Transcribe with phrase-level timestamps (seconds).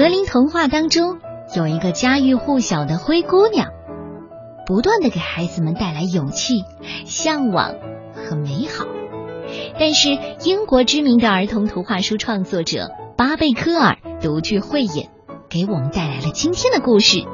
[0.00, 1.18] 格林童话当中
[1.54, 3.68] 有一个家喻户晓的灰姑娘，
[4.64, 6.64] 不断的给孩子们带来勇气、
[7.04, 7.74] 向往
[8.14, 8.86] 和美好。
[9.78, 15.10] 但是，英国知名的儿童图画书创作者巴贝科尔独具慧眼，
[15.50, 17.18] 给我们带来了今天的故事《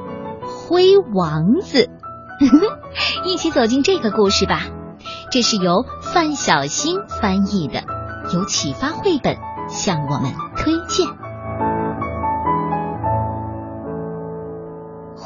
[0.44, 1.88] 灰王子》。
[3.24, 4.66] 一起走进这个故事吧。
[5.30, 7.84] 这是由范小新翻译的，
[8.34, 9.36] 由启发绘本
[9.68, 11.25] 向我们推荐。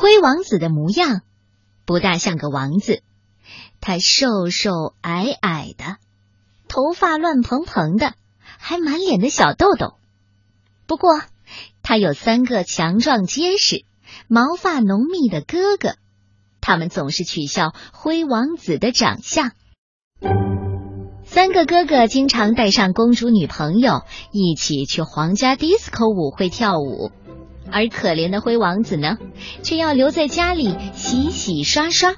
[0.01, 1.21] 灰王子的模样
[1.85, 3.03] 不大像个王子，
[3.83, 5.99] 他瘦瘦矮矮的，
[6.69, 9.97] 头发乱蓬蓬的，还满脸的小痘痘。
[10.87, 11.21] 不过，
[11.83, 13.85] 他有三个强壮结实、
[14.27, 15.97] 毛发浓密的哥哥，
[16.63, 19.53] 他们总是取笑灰王子的长相。
[21.25, 24.01] 三个哥哥经常带上公主女朋友
[24.33, 27.13] 一起去皇家迪斯科舞会跳舞，
[27.73, 29.17] 而可怜的灰王子呢，
[29.63, 32.15] 却要留在家里洗洗刷刷。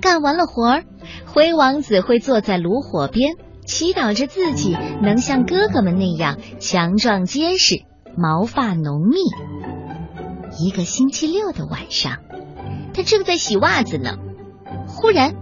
[0.00, 0.84] 干完了活儿，
[1.26, 3.34] 灰王子会坐在炉火边，
[3.66, 7.84] 祈祷着自己能像哥哥们那样强壮结实、
[8.16, 9.18] 毛发浓密。
[10.58, 12.18] 一个星期六的晚上，
[12.94, 14.16] 他正在洗袜子呢，
[14.86, 15.34] 忽然。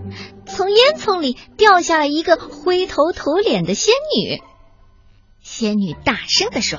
[0.44, 4.40] 从烟囱里掉下了一个灰头土脸的仙女。
[5.42, 6.78] 仙女大声的说：“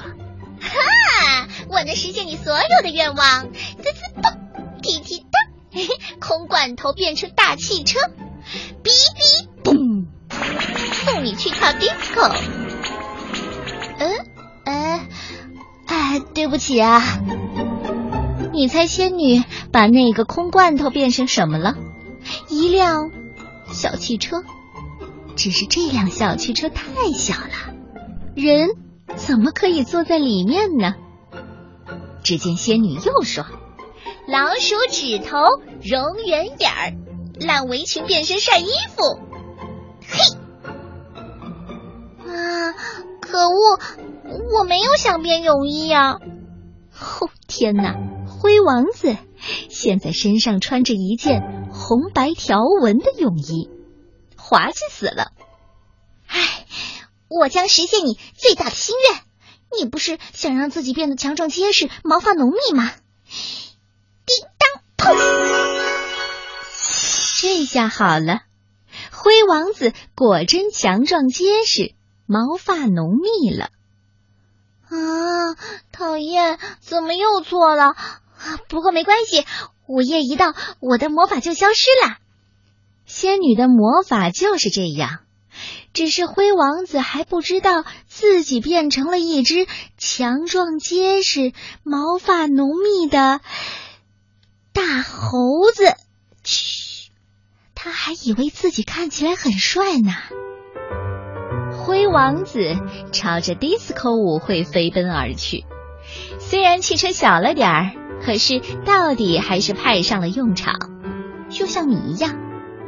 [1.79, 3.53] 我能实现你所有的愿望！
[3.53, 5.39] 滋滋蹦，滴滴答，
[6.19, 7.99] 空罐头变成大汽车，
[8.83, 10.05] 哔哔嘣，
[11.05, 12.35] 送你去跳 disco。
[13.97, 14.11] 嗯，
[14.65, 15.07] 哎，
[15.87, 17.01] 哎，对不起啊。
[18.51, 21.77] 你猜仙女把那个空罐头变成什么了？
[22.49, 23.09] 一辆。”
[23.71, 24.43] 小汽车，
[25.37, 27.73] 只是这辆小汽车太小了，
[28.35, 28.71] 人
[29.15, 30.95] 怎么可以坐在里面呢？
[32.23, 33.45] 只见仙女又说
[34.27, 35.37] ：“老鼠指头
[35.81, 36.93] 容圆眼儿，
[37.39, 39.19] 烂围裙变身晒衣服。”
[40.07, 40.37] 嘿，
[42.29, 42.73] 啊，
[43.21, 43.79] 可恶，
[44.57, 46.19] 我没有想变泳衣呀！
[46.99, 47.95] 哦，天哪，
[48.27, 49.15] 灰王子
[49.69, 51.57] 现在身上穿着一件。
[51.71, 53.69] 红白条纹的泳衣，
[54.35, 55.31] 滑稽死了！
[56.27, 56.65] 唉，
[57.29, 59.21] 我将实现你最大的心愿。
[59.77, 62.91] 你不是想让自己变得强壮结实、毛发浓密吗？
[64.25, 65.15] 叮当，砰！
[67.41, 68.41] 这下好了，
[69.11, 71.93] 灰王子果真强壮结实、
[72.25, 73.69] 毛发浓密了。
[74.89, 75.55] 啊，
[75.91, 77.95] 讨厌，怎么又错了？
[78.67, 79.45] 不过没关系。
[79.87, 82.17] 午夜一到，我的魔法就消失了。
[83.05, 85.19] 仙女的魔法就是这样，
[85.93, 89.67] 只是灰王子还不知道自己变成了一只
[89.97, 93.41] 强壮结实、毛发浓密的
[94.73, 95.93] 大猴子。
[96.43, 97.11] 嘘，
[97.75, 100.13] 他还以为自己看起来很帅呢。
[101.77, 102.75] 灰王子
[103.11, 105.65] 朝着迪斯科舞会飞奔而去，
[106.39, 107.91] 虽然汽车小了点儿。
[108.21, 110.75] 可是，到底还是派上了用场，
[111.49, 112.35] 就像你一样，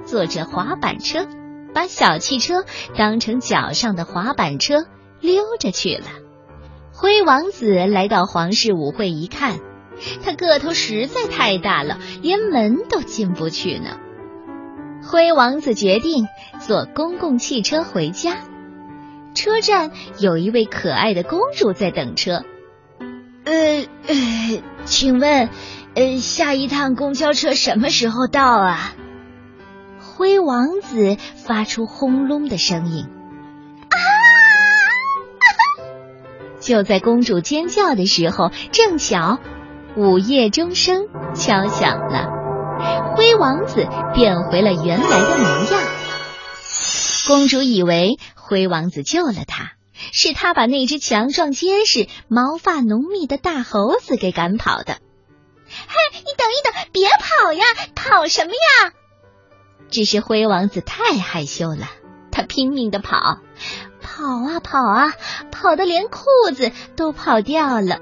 [0.06, 1.26] 坐着滑板车，
[1.74, 2.66] 把小汽车
[2.98, 4.86] 当成脚上的滑板车
[5.20, 6.06] 溜着去了。
[6.94, 9.60] 灰王子来到皇室舞会一看，
[10.24, 13.98] 他个头实在太大了，连门都进不去呢。
[15.04, 16.28] 灰王子决定
[16.60, 18.38] 坐公共汽车回家。
[19.34, 22.44] 车站有一位可爱的公主在等车。
[23.46, 25.50] 呃呃，请问，
[25.96, 28.94] 呃，下一趟公交车什么时候到啊？
[30.16, 33.06] 灰王子发出轰隆的声音。
[33.90, 33.98] 啊！
[36.60, 39.40] 就在公主尖叫的时候，正巧
[39.96, 42.28] 午夜钟声敲响了，
[43.16, 45.82] 灰王子变回了原来的模样。
[47.28, 49.72] 公主以为灰王子救了她。
[50.14, 54.94] 是他把那只强壮结实、毛发浓密的大猴子给赶跑的。
[54.94, 55.00] 嘿，
[56.14, 57.64] 你等一等，别跑呀！
[57.94, 58.94] 跑什么呀？
[59.92, 61.88] 只是灰王子太害羞了，
[62.32, 63.40] 他拼命的跑，
[64.02, 65.14] 跑啊跑啊，
[65.52, 68.00] 跑的连裤子都跑掉了。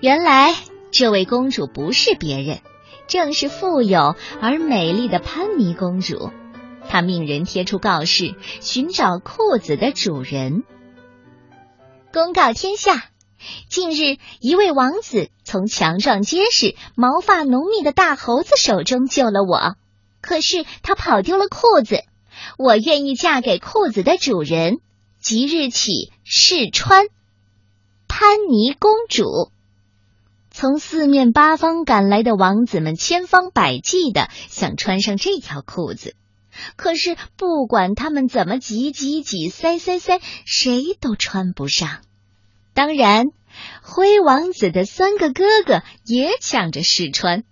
[0.00, 0.54] 原来
[0.92, 2.60] 这位公主不是别人，
[3.08, 6.30] 正是富有而美丽的潘妮公主。
[6.88, 10.62] 她命人贴出告示，寻找裤子的主人。
[12.12, 13.08] 公告天下：
[13.68, 19.74] 近日，一位王子从强壮结实、毛发浓密的大猴子手中救了我。
[20.20, 22.02] 可是他跑丢了裤子，
[22.58, 24.78] 我愿意嫁给裤子的主人，
[25.20, 27.06] 即日起试穿
[28.08, 29.50] 潘妮公主。
[30.50, 36.16] 从四面八方赶来的王子们千方百计的想穿上这条裤子，
[36.76, 42.00] 可是不管他们怎么挤挤挤、塞塞塞，谁都穿不上。
[42.72, 43.26] 当然，
[43.82, 47.44] 灰王子的三个哥哥也抢着试穿，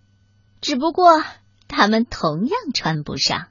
[0.63, 1.23] 只不过
[1.69, 3.49] 他们同样穿不上。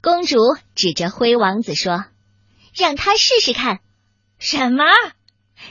[0.00, 0.38] 公主
[0.74, 2.04] 指着灰王子说
[2.74, 3.80] ：“让他试试看。”
[4.38, 4.84] 什么？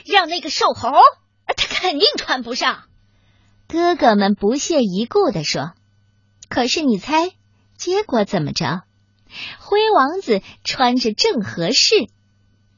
[0.06, 0.90] 让那个瘦猴？
[1.46, 2.84] 他肯定穿不上。
[3.68, 5.72] 哥哥们不屑一顾的说
[6.48, 7.32] ：“可是你猜，
[7.76, 8.82] 结果怎么着？
[9.60, 11.94] 灰王子穿着正合适。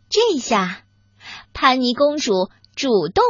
[0.09, 0.83] 这下，
[1.53, 3.25] 潘妮公主主动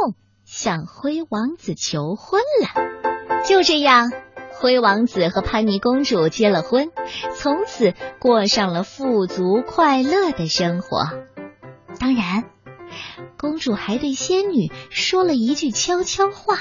[0.45, 3.43] 向灰王子求婚了。
[3.47, 4.11] 就这样，
[4.59, 6.91] 灰王子和潘妮公主结了婚，
[7.35, 11.05] 从此过上了富足快乐的生活。
[11.99, 12.45] 当然。”
[13.37, 16.57] 公主还对仙女说了一句悄悄话：“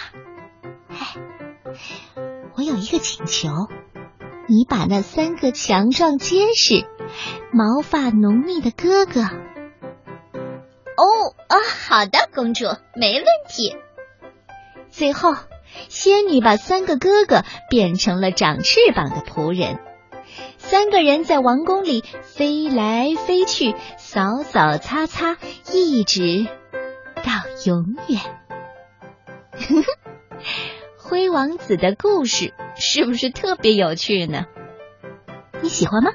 [0.90, 1.14] 哎，
[2.56, 3.48] 我有一个请求，
[4.48, 6.84] 你把那三个强壮结实、
[7.52, 9.22] 毛发浓密的哥哥……
[9.22, 11.56] 哦啊，
[11.86, 13.76] 好的，公主，没问题。”
[14.90, 15.34] 最后，
[15.88, 19.78] 仙女把三个哥哥变成了长翅膀的仆人，
[20.58, 25.36] 三个人在王宫里飞来飞去，扫扫擦擦，
[25.72, 26.46] 一直。
[27.16, 27.30] 到
[27.64, 28.20] 永远，
[30.98, 34.44] 灰王子的故事是不是特别有趣呢？
[35.62, 36.10] 你喜欢吗？